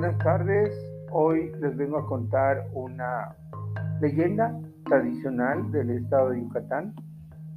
Buenas 0.00 0.18
tardes, 0.18 0.70
hoy 1.10 1.50
les 1.60 1.76
vengo 1.76 1.98
a 1.98 2.06
contar 2.06 2.68
una 2.72 3.34
leyenda 4.00 4.56
tradicional 4.84 5.72
del 5.72 5.90
estado 5.90 6.30
de 6.30 6.40
Yucatán 6.40 6.94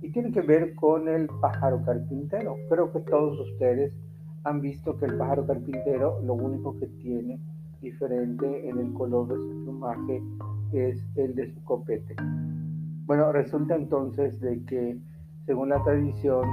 y 0.02 0.11
tiene 0.11 0.31
que 0.31 0.41
ver 0.41 0.73
con 0.73 1.07
el 1.07 1.27
pájaro 1.39 1.85
carpintero. 1.85 2.55
Creo 2.67 2.91
que 2.91 3.01
todos 3.01 3.39
ustedes 3.39 3.93
han 4.43 4.59
visto 4.59 4.98
que 4.98 5.05
el 5.05 5.20
pájaro 5.20 5.45
carpintero 5.45 6.20
lo 6.23 6.34
único 6.34 6.80
que 6.80 6.88
tiene 6.88 7.39
diferente 7.80 8.67
en 8.67 8.80
el 8.80 8.91
color 8.94 9.27
de 9.27 9.35
su 9.35 9.63
plumaje 9.63 10.23
es 10.73 10.99
el 11.17 11.35
de 11.35 11.53
su 11.53 11.63
copete. 11.63 12.16
Bueno, 13.05 13.31
resulta 13.31 13.76
entonces 13.76 14.41
de 14.41 14.66
que 14.66 14.98
según 15.45 15.70
la 15.70 15.84
tradición 15.84 16.48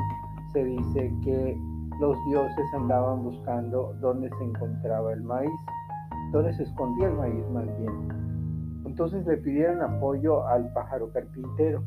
se 0.53 0.65
dice 0.65 1.11
que 1.25 1.57
los 1.99 2.17
dioses 2.27 2.75
andaban 2.75 3.25
buscando 3.25 3.95
dónde 4.01 4.31
se 4.39 4.45
encontraba 4.45 5.13
el 5.13 5.23
maíz, 5.23 5.51
se 6.57 6.63
escondía 6.63 7.09
el 7.09 7.15
maíz 7.15 7.49
más 7.51 7.65
bien. 7.79 8.83
Entonces 8.85 9.27
le 9.27 9.37
pidieron 9.39 9.83
apoyo 9.83 10.47
al 10.47 10.73
pájaro 10.73 11.11
carpintero. 11.13 11.83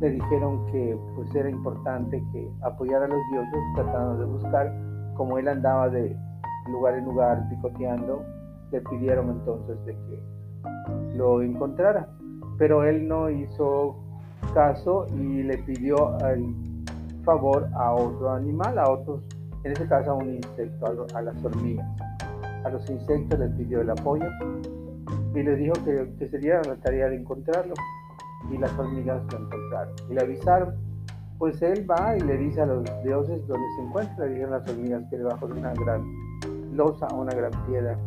Le 0.00 0.10
dijeron 0.10 0.66
que 0.66 0.98
pues 1.14 1.34
era 1.34 1.48
importante 1.48 2.22
que 2.32 2.50
apoyara 2.62 3.04
a 3.04 3.08
los 3.08 3.20
dioses 3.30 3.60
tratando 3.74 4.18
de 4.18 4.24
buscar, 4.24 4.72
como 5.14 5.38
él 5.38 5.48
andaba 5.48 5.88
de 5.88 6.16
lugar 6.70 6.94
en 6.94 7.04
lugar 7.04 7.48
picoteando, 7.48 8.22
le 8.72 8.80
pidieron 8.80 9.30
entonces 9.30 9.84
de 9.84 9.92
que 9.92 11.16
lo 11.16 11.42
encontrara. 11.42 12.08
Pero 12.58 12.84
él 12.84 13.06
no 13.06 13.30
hizo 13.30 13.96
caso 14.54 15.06
y 15.14 15.42
le 15.42 15.58
pidió 15.58 16.16
al 16.22 16.54
favor 17.24 17.68
a 17.74 17.92
otro 17.94 18.32
animal, 18.32 18.78
a 18.78 18.90
otros, 18.90 19.26
en 19.64 19.72
este 19.72 19.86
caso 19.86 20.12
a 20.12 20.14
un 20.14 20.34
insecto, 20.34 21.06
a, 21.14 21.22
las 21.22 21.44
hormigas. 21.44 21.86
A 22.64 22.70
los 22.70 22.88
insectos 22.90 23.38
les 23.38 23.50
pidió 23.52 23.80
el 23.80 23.90
apoyo 23.90 24.26
y 25.34 25.42
les 25.42 25.58
dijo 25.58 25.74
que, 25.84 26.12
que 26.18 26.28
sería 26.28 26.60
la 26.62 26.76
tarea 26.76 27.08
de 27.08 27.16
encontrarlo. 27.16 27.74
Y 28.50 28.58
las 28.58 28.76
hormigas 28.78 29.22
lo 29.32 29.38
encontraron. 29.38 29.94
Y 30.10 30.14
le 30.14 30.20
avisaron. 30.20 30.74
Pues 31.38 31.60
él 31.62 31.88
va 31.90 32.16
y 32.16 32.20
le 32.20 32.36
dice 32.36 32.60
a 32.60 32.66
los 32.66 32.84
dioses 33.02 33.46
dónde 33.46 33.66
se 33.76 33.82
encuentra. 33.82 34.26
Le 34.26 34.32
dijeron 34.32 34.52
las 34.52 34.68
hormigas 34.68 35.04
que 35.10 35.18
debajo 35.18 35.46
de 35.46 35.54
una 35.54 35.72
gran 35.74 36.04
losa 36.72 37.06
o 37.08 37.22
una 37.22 37.34
gran 37.34 37.52
piedra. 37.66 37.98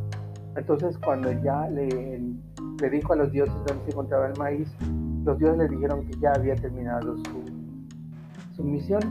Entonces 0.55 0.97
cuando 0.99 1.31
ya 1.43 1.67
le, 1.69 2.21
le 2.81 2.89
dijo 2.89 3.13
a 3.13 3.15
los 3.15 3.31
dioses 3.31 3.55
dónde 3.67 3.83
se 3.85 3.91
encontraba 3.91 4.27
el 4.27 4.37
maíz, 4.37 4.69
los 5.23 5.37
dioses 5.37 5.57
le 5.57 5.67
dijeron 5.67 6.05
que 6.05 6.17
ya 6.19 6.31
había 6.33 6.55
terminado 6.55 7.17
su 7.17 7.57
su 8.57 8.63
misión, 8.63 9.01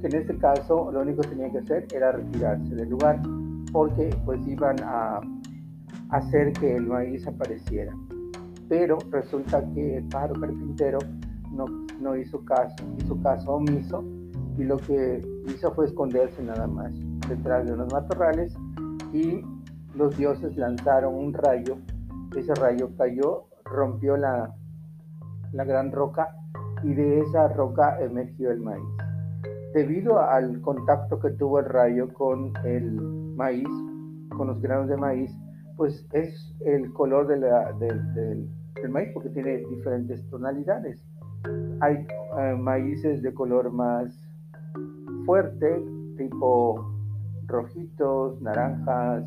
que 0.00 0.08
en 0.08 0.14
este 0.14 0.36
caso 0.36 0.92
lo 0.92 1.00
único 1.00 1.22
que 1.22 1.28
tenía 1.28 1.50
que 1.50 1.58
hacer 1.58 1.86
era 1.92 2.12
retirarse 2.12 2.74
del 2.74 2.90
lugar, 2.90 3.18
porque 3.72 4.14
pues 4.24 4.46
iban 4.46 4.76
a 4.82 5.20
hacer 6.10 6.52
que 6.54 6.76
el 6.76 6.86
maíz 6.86 7.26
apareciera. 7.26 7.94
Pero 8.68 8.98
resulta 9.10 9.64
que 9.74 9.98
el 9.98 10.04
pájaro 10.08 10.34
carpintero 10.40 10.98
no, 11.52 11.64
no 12.00 12.16
hizo 12.16 12.44
caso, 12.44 12.76
hizo 12.98 13.20
caso 13.22 13.54
omiso 13.54 14.04
y 14.56 14.64
lo 14.64 14.76
que 14.76 15.20
hizo 15.46 15.72
fue 15.72 15.86
esconderse 15.86 16.42
nada 16.42 16.66
más 16.66 16.92
detrás 17.28 17.66
de 17.66 17.72
unos 17.72 17.92
matorrales 17.92 18.54
y 19.12 19.42
los 19.94 20.16
dioses 20.16 20.56
lanzaron 20.56 21.14
un 21.14 21.32
rayo, 21.32 21.78
ese 22.36 22.54
rayo 22.54 22.90
cayó, 22.96 23.46
rompió 23.64 24.16
la, 24.16 24.54
la 25.52 25.64
gran 25.64 25.90
roca 25.90 26.36
y 26.82 26.94
de 26.94 27.20
esa 27.20 27.48
roca 27.48 28.00
emergió 28.00 28.50
el 28.50 28.60
maíz. 28.60 28.84
Debido 29.74 30.20
al 30.20 30.60
contacto 30.60 31.20
que 31.20 31.30
tuvo 31.30 31.60
el 31.60 31.66
rayo 31.66 32.12
con 32.12 32.52
el 32.64 33.19
maíz, 33.40 33.68
con 34.36 34.48
los 34.48 34.60
granos 34.60 34.88
de 34.88 34.96
maíz, 34.98 35.34
pues 35.76 36.06
es 36.12 36.54
el 36.66 36.92
color 36.92 37.26
de 37.26 37.36
del 38.82 38.90
maíz 38.90 39.08
porque 39.14 39.30
tiene 39.30 39.58
diferentes 39.70 40.28
tonalidades. 40.28 41.02
Hay 41.80 42.06
eh, 42.38 42.54
maíces 42.58 43.22
de 43.22 43.32
color 43.32 43.70
más 43.70 44.06
fuerte, 45.24 45.82
tipo 46.18 46.84
rojitos, 47.46 48.40
naranjas, 48.42 49.24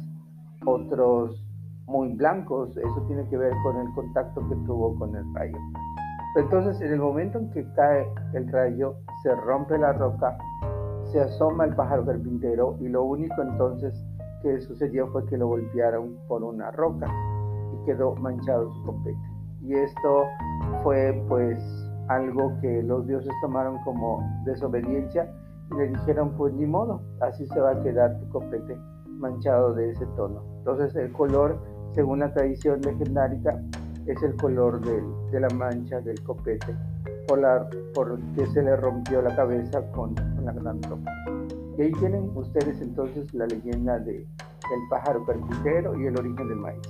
otros 0.63 1.43
muy 1.87 2.13
blancos. 2.13 2.77
Eso 2.77 3.01
tiene 3.07 3.27
que 3.29 3.37
ver 3.37 3.53
con 3.63 3.75
el 3.77 3.91
contacto 3.93 4.47
que 4.47 4.55
tuvo 4.67 4.95
con 4.99 5.15
el 5.15 5.25
rayo. 5.33 5.57
Entonces, 6.35 6.79
en 6.81 6.93
el 6.93 6.99
momento 6.99 7.39
en 7.39 7.49
que 7.51 7.65
cae 7.73 8.07
el 8.33 8.51
rayo, 8.51 8.95
se 9.23 9.35
rompe 9.35 9.77
la 9.77 9.93
roca, 9.93 10.37
se 11.13 11.21
asoma 11.21 11.65
el 11.65 11.75
pájaro 11.75 12.03
carpintero 12.05 12.75
y 12.81 12.89
lo 12.89 13.03
único 13.03 13.39
entonces 13.43 13.93
que 14.41 14.59
sucedió 14.61 15.07
fue 15.09 15.23
que 15.27 15.37
lo 15.37 15.47
golpearon 15.47 16.17
por 16.27 16.43
una 16.43 16.71
roca 16.71 17.07
y 17.71 17.85
quedó 17.85 18.15
manchado 18.15 18.73
su 18.73 18.83
copete. 18.83 19.15
Y 19.61 19.75
esto 19.75 20.23
fue 20.81 21.23
pues 21.29 21.63
algo 22.07 22.51
que 22.61 22.81
los 22.81 23.05
dioses 23.05 23.31
tomaron 23.43 23.77
como 23.83 24.23
desobediencia 24.43 25.31
y 25.71 25.75
le 25.75 25.89
dijeron 25.89 26.31
pues 26.35 26.51
ni 26.55 26.65
modo, 26.65 26.99
así 27.21 27.45
se 27.45 27.59
va 27.59 27.73
a 27.73 27.83
quedar 27.83 28.19
tu 28.19 28.29
copete 28.29 28.75
manchado 29.05 29.75
de 29.75 29.91
ese 29.91 30.07
tono. 30.17 30.41
Entonces 30.57 30.95
el 30.95 31.13
color, 31.13 31.59
según 31.93 32.19
la 32.19 32.33
tradición 32.33 32.81
legendaria, 32.81 33.63
es 34.07 34.21
el 34.23 34.35
color 34.35 34.81
de 34.81 35.39
la 35.39 35.49
mancha 35.49 36.01
del 36.01 36.21
copete 36.23 36.75
por 37.27 37.41
porque 37.93 38.45
se 38.47 38.61
le 38.61 38.75
rompió 38.75 39.21
la 39.21 39.35
cabeza 39.35 39.81
con, 39.91 40.15
la 40.43 40.51
gran 40.51 40.81
ropa. 40.83 41.11
Y 41.77 41.83
ahí 41.83 41.91
tienen 41.93 42.31
ustedes 42.35 42.81
entonces 42.81 43.33
la 43.33 43.45
leyenda 43.47 43.99
de 43.99 44.17
el 44.17 44.89
pájaro 44.89 45.25
carpintero 45.25 45.99
y 45.99 46.07
el 46.07 46.17
origen 46.17 46.47
del 46.47 46.57
maíz. 46.57 46.81